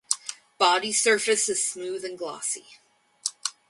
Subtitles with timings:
[0.57, 2.65] Body surface is smooth and glossy.